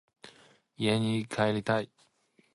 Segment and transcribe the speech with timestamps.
[0.77, 1.91] 家に帰りたい。